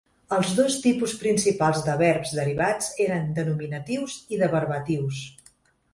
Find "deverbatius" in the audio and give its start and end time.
4.45-5.25